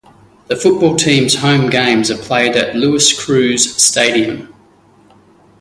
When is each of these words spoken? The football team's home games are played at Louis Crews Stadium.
The 0.47 0.55
football 0.55 0.95
team's 0.95 1.35
home 1.35 1.69
games 1.69 2.09
are 2.09 2.17
played 2.17 2.55
at 2.55 2.75
Louis 2.75 3.13
Crews 3.23 3.75
Stadium. 3.79 4.51